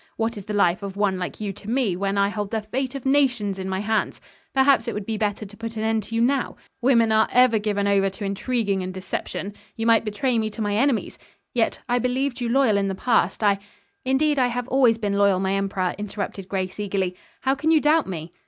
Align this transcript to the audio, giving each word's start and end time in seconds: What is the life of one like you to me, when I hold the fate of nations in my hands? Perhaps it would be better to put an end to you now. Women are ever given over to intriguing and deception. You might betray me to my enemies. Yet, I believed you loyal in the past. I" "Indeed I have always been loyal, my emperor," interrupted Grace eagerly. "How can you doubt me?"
What 0.17 0.35
is 0.35 0.45
the 0.45 0.53
life 0.55 0.81
of 0.81 0.97
one 0.97 1.19
like 1.19 1.39
you 1.39 1.53
to 1.53 1.69
me, 1.69 1.95
when 1.95 2.17
I 2.17 2.29
hold 2.29 2.49
the 2.49 2.63
fate 2.63 2.95
of 2.95 3.05
nations 3.05 3.59
in 3.59 3.69
my 3.69 3.81
hands? 3.81 4.19
Perhaps 4.51 4.87
it 4.87 4.95
would 4.95 5.05
be 5.05 5.15
better 5.15 5.45
to 5.45 5.55
put 5.55 5.77
an 5.77 5.83
end 5.83 6.01
to 6.01 6.15
you 6.15 6.21
now. 6.21 6.55
Women 6.81 7.11
are 7.11 7.27
ever 7.31 7.59
given 7.59 7.87
over 7.87 8.09
to 8.09 8.25
intriguing 8.25 8.81
and 8.81 8.91
deception. 8.91 9.53
You 9.75 9.85
might 9.85 10.03
betray 10.03 10.39
me 10.39 10.49
to 10.49 10.59
my 10.63 10.75
enemies. 10.75 11.19
Yet, 11.53 11.81
I 11.87 11.99
believed 11.99 12.41
you 12.41 12.49
loyal 12.49 12.77
in 12.77 12.87
the 12.87 12.95
past. 12.95 13.43
I" 13.43 13.59
"Indeed 14.03 14.39
I 14.39 14.47
have 14.47 14.67
always 14.69 14.97
been 14.97 15.19
loyal, 15.19 15.39
my 15.39 15.53
emperor," 15.53 15.93
interrupted 15.99 16.49
Grace 16.49 16.79
eagerly. 16.79 17.15
"How 17.41 17.53
can 17.53 17.69
you 17.69 17.79
doubt 17.79 18.07
me?" 18.07 18.31